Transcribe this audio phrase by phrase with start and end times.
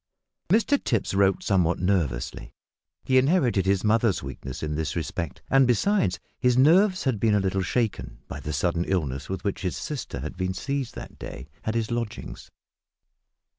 [0.49, 2.55] Mr Tipps wrote somewhat nervously.
[3.03, 7.39] He inherited his mother's weakness in this respect; and, besides, his nerves had been a
[7.39, 11.49] little shaken, by the sudden illness, with which his sister had been seized that day,
[11.65, 12.49] at his lodgings.